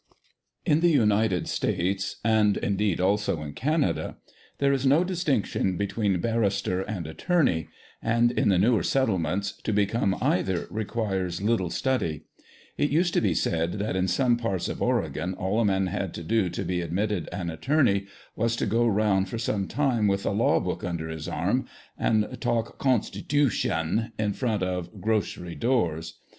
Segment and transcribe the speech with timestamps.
[0.65, 4.17] IN the United States (and indeed also ia Canada)
[4.57, 7.67] there is no distinction between bar rister and attorney,
[8.01, 12.23] and, in the newer settle ments, to become either requires little study.
[12.79, 16.15] It used to be said that in some parts of Oregon all a man had
[16.15, 20.25] to do to be admitted an attorney was to go round for some time with
[20.25, 26.15] a law book under his arm, and talk" constitootion" in front of "grocery" doors.